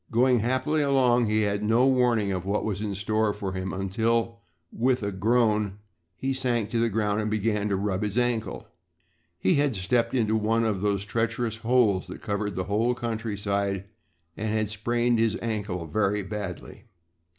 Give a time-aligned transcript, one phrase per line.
[0.09, 4.39] Going happily along he had no warning of what was in store for him until,
[4.71, 5.77] with a groan,
[6.15, 8.67] he sank to the ground and began to rub his ankle.
[9.37, 13.85] He had stepped into one of those treacherous holes that covered the whole countryside
[14.35, 16.85] and had sprained his ankle very badly.